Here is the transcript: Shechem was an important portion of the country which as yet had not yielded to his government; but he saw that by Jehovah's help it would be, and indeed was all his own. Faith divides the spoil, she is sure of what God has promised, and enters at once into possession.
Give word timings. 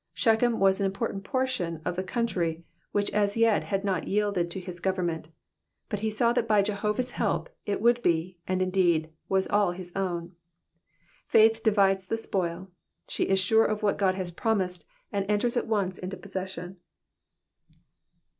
Shechem 0.15 0.59
was 0.59 0.79
an 0.79 0.87
important 0.87 1.23
portion 1.23 1.79
of 1.85 1.95
the 1.95 2.01
country 2.01 2.63
which 2.91 3.11
as 3.11 3.37
yet 3.37 3.65
had 3.65 3.83
not 3.85 4.07
yielded 4.07 4.49
to 4.49 4.59
his 4.59 4.79
government; 4.79 5.27
but 5.89 5.99
he 5.99 6.09
saw 6.09 6.33
that 6.33 6.47
by 6.47 6.63
Jehovah's 6.63 7.11
help 7.11 7.49
it 7.67 7.81
would 7.83 8.01
be, 8.01 8.39
and 8.47 8.63
indeed 8.63 9.11
was 9.29 9.45
all 9.47 9.73
his 9.73 9.91
own. 9.95 10.35
Faith 11.27 11.61
divides 11.61 12.07
the 12.07 12.17
spoil, 12.17 12.71
she 13.07 13.25
is 13.25 13.39
sure 13.39 13.65
of 13.65 13.83
what 13.83 13.99
God 13.99 14.15
has 14.15 14.31
promised, 14.31 14.85
and 15.11 15.23
enters 15.29 15.55
at 15.55 15.67
once 15.67 15.99
into 15.99 16.17
possession. 16.17 16.77